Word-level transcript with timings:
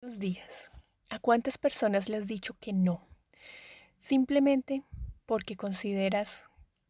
Buenos 0.00 0.20
días. 0.20 0.70
¿A 1.10 1.18
cuántas 1.18 1.58
personas 1.58 2.08
le 2.08 2.18
has 2.18 2.28
dicho 2.28 2.54
que 2.60 2.72
no? 2.72 3.04
Simplemente 3.98 4.84
porque 5.26 5.56
consideras 5.56 6.44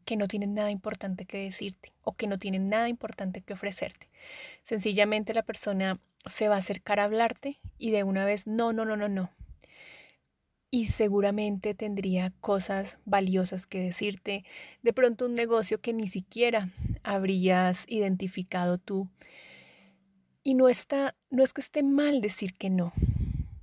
que 0.04 0.18
no 0.18 0.28
tienen 0.28 0.52
nada 0.52 0.70
importante 0.70 1.24
que 1.24 1.38
decirte 1.38 1.94
o 2.02 2.12
que 2.12 2.26
no 2.26 2.38
tienen 2.38 2.68
nada 2.68 2.86
importante 2.90 3.40
que 3.40 3.54
ofrecerte. 3.54 4.10
Sencillamente 4.62 5.32
la 5.32 5.42
persona 5.42 5.98
se 6.26 6.48
va 6.48 6.56
a 6.56 6.58
acercar 6.58 7.00
a 7.00 7.04
hablarte 7.04 7.56
y 7.78 7.92
de 7.92 8.04
una 8.04 8.26
vez, 8.26 8.46
no, 8.46 8.74
no, 8.74 8.84
no, 8.84 8.94
no, 8.94 9.08
no. 9.08 9.30
Y 10.70 10.88
seguramente 10.88 11.72
tendría 11.72 12.34
cosas 12.42 12.98
valiosas 13.06 13.66
que 13.66 13.80
decirte, 13.80 14.44
de 14.82 14.92
pronto 14.92 15.24
un 15.24 15.34
negocio 15.34 15.80
que 15.80 15.94
ni 15.94 16.08
siquiera 16.08 16.68
habrías 17.04 17.86
identificado 17.88 18.76
tú 18.76 19.08
y 20.42 20.54
no 20.54 20.68
está, 20.68 21.14
no 21.30 21.42
es 21.42 21.52
que 21.52 21.60
esté 21.60 21.82
mal 21.82 22.20
decir 22.20 22.54
que 22.54 22.70
no, 22.70 22.92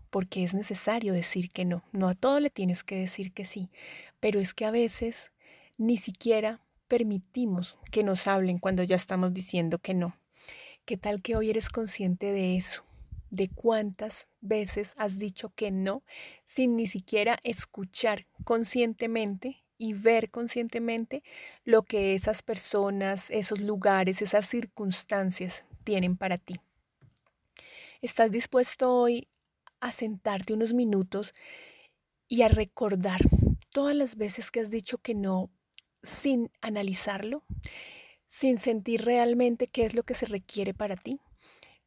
porque 0.09 0.43
es 0.43 0.53
necesario 0.53 1.13
decir 1.13 1.49
que 1.51 1.65
no. 1.65 1.83
No 1.91 2.07
a 2.07 2.15
todo 2.15 2.39
le 2.39 2.49
tienes 2.49 2.83
que 2.83 2.95
decir 2.95 3.33
que 3.33 3.45
sí, 3.45 3.69
pero 4.19 4.39
es 4.39 4.53
que 4.53 4.65
a 4.65 4.71
veces 4.71 5.31
ni 5.77 5.97
siquiera 5.97 6.61
permitimos 6.87 7.79
que 7.91 8.03
nos 8.03 8.27
hablen 8.27 8.59
cuando 8.59 8.83
ya 8.83 8.95
estamos 8.95 9.33
diciendo 9.33 9.79
que 9.79 9.93
no. 9.93 10.15
¿Qué 10.85 10.97
tal 10.97 11.21
que 11.21 11.35
hoy 11.35 11.49
eres 11.49 11.69
consciente 11.69 12.31
de 12.31 12.57
eso? 12.57 12.83
De 13.31 13.49
cuántas 13.49 14.27
veces 14.39 14.93
has 14.97 15.17
dicho 15.17 15.51
que 15.55 15.71
no 15.71 16.03
sin 16.43 16.75
ni 16.75 16.87
siquiera 16.87 17.37
escuchar 17.43 18.27
conscientemente 18.43 19.63
y 19.77 19.93
ver 19.93 20.29
conscientemente 20.29 21.23
lo 21.63 21.83
que 21.83 22.15
esas 22.15 22.43
personas, 22.43 23.29
esos 23.31 23.59
lugares, 23.59 24.21
esas 24.21 24.47
circunstancias 24.47 25.65
tienen 25.83 26.15
para 26.15 26.37
ti. 26.37 26.61
¿Estás 28.05 28.31
dispuesto 28.31 28.93
hoy 28.93 29.27
a 29.79 29.91
sentarte 29.91 30.53
unos 30.53 30.73
minutos 30.73 31.33
y 32.27 32.43
a 32.43 32.49
recordar 32.49 33.19
todas 33.71 33.95
las 33.95 34.15
veces 34.15 34.51
que 34.51 34.59
has 34.59 34.69
dicho 34.69 34.99
que 34.99 35.15
no 35.15 35.49
sin 36.03 36.51
analizarlo, 36.61 37.43
sin 38.27 38.59
sentir 38.59 39.05
realmente 39.05 39.65
qué 39.65 39.85
es 39.85 39.95
lo 39.95 40.03
que 40.03 40.13
se 40.13 40.27
requiere 40.27 40.75
para 40.75 40.97
ti? 40.97 41.19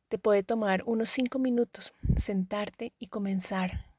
Te 0.09 0.19
puede 0.19 0.43
tomar 0.43 0.83
unos 0.87 1.11
cinco 1.11 1.39
minutos 1.39 1.95
sentarte 2.17 2.95
y 2.99 3.07
comenzar 3.07 3.95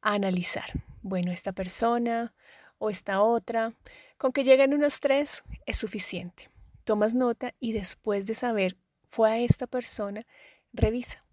a 0.00 0.14
analizar. 0.14 0.82
Bueno, 1.02 1.30
esta 1.30 1.52
persona 1.52 2.34
o 2.78 2.90
esta 2.90 3.22
otra, 3.22 3.74
con 4.16 4.32
que 4.32 4.42
lleguen 4.42 4.74
unos 4.74 4.98
tres 4.98 5.44
es 5.66 5.78
suficiente. 5.78 6.50
Tomas 6.82 7.14
nota 7.14 7.54
y 7.60 7.74
después 7.74 8.26
de 8.26 8.34
saber 8.34 8.76
fue 9.04 9.30
a 9.30 9.38
esta 9.38 9.68
persona, 9.68 10.26
revisa 10.72 11.24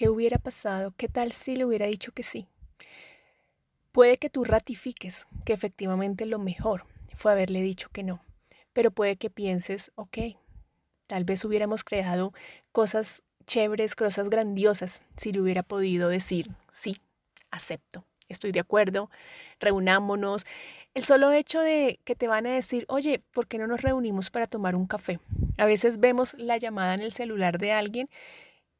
¿Qué 0.00 0.08
hubiera 0.08 0.38
pasado? 0.38 0.94
¿Qué 0.96 1.08
tal 1.08 1.32
si 1.32 1.56
le 1.56 1.66
hubiera 1.66 1.84
dicho 1.84 2.12
que 2.12 2.22
sí? 2.22 2.46
Puede 3.92 4.16
que 4.16 4.30
tú 4.30 4.44
ratifiques 4.44 5.26
que 5.44 5.52
efectivamente 5.52 6.24
lo 6.24 6.38
mejor 6.38 6.86
fue 7.14 7.32
haberle 7.32 7.60
dicho 7.60 7.90
que 7.92 8.02
no, 8.02 8.24
pero 8.72 8.92
puede 8.92 9.16
que 9.16 9.28
pienses, 9.28 9.90
ok, 9.96 10.38
tal 11.06 11.24
vez 11.24 11.44
hubiéramos 11.44 11.84
creado 11.84 12.32
cosas 12.72 13.22
chéveres, 13.46 13.94
cosas 13.94 14.30
grandiosas 14.30 15.02
si 15.18 15.32
le 15.32 15.42
hubiera 15.42 15.62
podido 15.62 16.08
decir, 16.08 16.46
sí, 16.70 16.98
acepto, 17.50 18.06
estoy 18.30 18.52
de 18.52 18.60
acuerdo, 18.60 19.10
reunámonos. 19.58 20.46
El 20.94 21.04
solo 21.04 21.30
hecho 21.30 21.60
de 21.60 22.00
que 22.04 22.14
te 22.14 22.26
van 22.26 22.46
a 22.46 22.52
decir, 22.52 22.86
oye, 22.88 23.22
¿por 23.32 23.48
qué 23.48 23.58
no 23.58 23.66
nos 23.66 23.82
reunimos 23.82 24.30
para 24.30 24.46
tomar 24.46 24.74
un 24.76 24.86
café? 24.86 25.20
A 25.58 25.66
veces 25.66 26.00
vemos 26.00 26.32
la 26.38 26.56
llamada 26.56 26.94
en 26.94 27.00
el 27.00 27.12
celular 27.12 27.58
de 27.58 27.72
alguien 27.72 28.08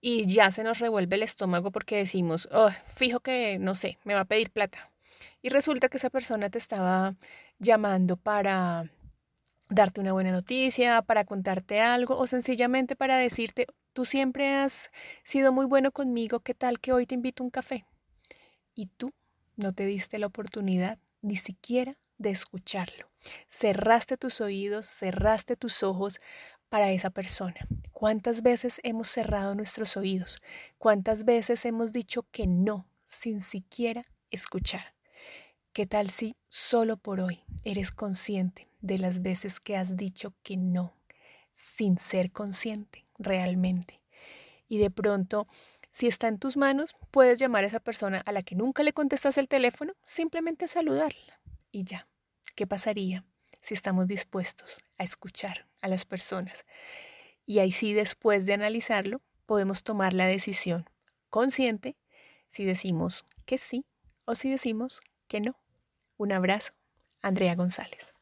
y 0.00 0.26
ya 0.26 0.50
se 0.50 0.64
nos 0.64 0.78
revuelve 0.78 1.16
el 1.16 1.22
estómago 1.22 1.70
porque 1.70 1.96
decimos, 1.96 2.48
oh, 2.52 2.70
fijo 2.86 3.20
que, 3.20 3.58
no 3.58 3.74
sé, 3.74 3.98
me 4.04 4.14
va 4.14 4.20
a 4.20 4.24
pedir 4.24 4.50
plata. 4.50 4.90
Y 5.42 5.48
resulta 5.50 5.88
que 5.88 5.98
esa 5.98 6.10
persona 6.10 6.50
te 6.50 6.58
estaba 6.58 7.14
llamando 7.58 8.16
para 8.16 8.90
darte 9.68 10.00
una 10.00 10.12
buena 10.12 10.32
noticia, 10.32 11.02
para 11.02 11.24
contarte 11.24 11.80
algo 11.80 12.18
o 12.18 12.26
sencillamente 12.26 12.96
para 12.96 13.16
decirte, 13.18 13.66
tú 13.92 14.04
siempre 14.04 14.54
has 14.54 14.90
sido 15.22 15.52
muy 15.52 15.66
bueno 15.66 15.92
conmigo, 15.92 16.40
¿qué 16.40 16.54
tal 16.54 16.80
que 16.80 16.92
hoy 16.92 17.06
te 17.06 17.14
invito 17.14 17.42
a 17.42 17.44
un 17.44 17.50
café? 17.50 17.84
Y 18.74 18.86
tú 18.86 19.12
no 19.56 19.72
te 19.72 19.86
diste 19.86 20.18
la 20.18 20.26
oportunidad 20.26 20.98
ni 21.22 21.36
siquiera 21.36 21.98
de 22.18 22.30
escucharlo. 22.30 23.10
Cerraste 23.48 24.16
tus 24.16 24.40
oídos, 24.40 24.86
cerraste 24.86 25.56
tus 25.56 25.82
ojos 25.82 26.20
para 26.70 26.90
esa 26.92 27.10
persona. 27.10 27.66
¿Cuántas 27.92 28.42
veces 28.42 28.80
hemos 28.82 29.08
cerrado 29.08 29.54
nuestros 29.54 29.96
oídos? 29.98 30.40
¿Cuántas 30.78 31.26
veces 31.26 31.66
hemos 31.66 31.92
dicho 31.92 32.24
que 32.30 32.46
no 32.46 32.86
sin 33.06 33.42
siquiera 33.42 34.06
escuchar? 34.30 34.94
¿Qué 35.74 35.84
tal 35.86 36.08
si 36.08 36.36
solo 36.48 36.96
por 36.96 37.20
hoy 37.20 37.42
eres 37.64 37.90
consciente 37.90 38.68
de 38.80 38.96
las 38.96 39.20
veces 39.20 39.60
que 39.60 39.76
has 39.76 39.96
dicho 39.96 40.32
que 40.42 40.56
no 40.56 40.96
sin 41.52 41.98
ser 41.98 42.32
consciente 42.32 43.04
realmente? 43.18 44.00
Y 44.66 44.78
de 44.78 44.90
pronto, 44.90 45.46
si 45.90 46.06
está 46.06 46.28
en 46.28 46.38
tus 46.38 46.56
manos, 46.56 46.94
puedes 47.10 47.38
llamar 47.38 47.64
a 47.64 47.66
esa 47.66 47.80
persona 47.80 48.22
a 48.24 48.32
la 48.32 48.42
que 48.42 48.54
nunca 48.54 48.82
le 48.82 48.92
contestas 48.92 49.36
el 49.36 49.48
teléfono, 49.48 49.92
simplemente 50.04 50.68
saludarla 50.68 51.40
y 51.70 51.84
ya. 51.84 52.08
¿Qué 52.54 52.66
pasaría 52.66 53.24
si 53.60 53.74
estamos 53.74 54.06
dispuestos 54.06 54.78
a 54.98 55.04
escuchar 55.04 55.66
a 55.80 55.88
las 55.88 56.04
personas? 56.04 56.64
Y 57.46 57.58
ahí 57.58 57.72
sí, 57.72 57.92
después 57.94 58.46
de 58.46 58.54
analizarlo, 58.54 59.22
podemos 59.46 59.82
tomar 59.82 60.12
la 60.12 60.26
decisión 60.26 60.88
consciente 61.30 61.96
si 62.48 62.64
decimos 62.64 63.26
que 63.46 63.58
sí 63.58 63.84
o 64.24 64.34
si 64.34 64.50
decimos 64.50 65.00
que 65.26 65.40
no. 65.40 65.56
Un 66.16 66.32
abrazo, 66.32 66.72
Andrea 67.22 67.54
González. 67.54 68.14